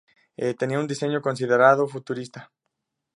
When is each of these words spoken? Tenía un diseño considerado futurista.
Tenía 0.57 0.79
un 0.79 0.87
diseño 0.87 1.21
considerado 1.21 1.87
futurista. 1.87 2.51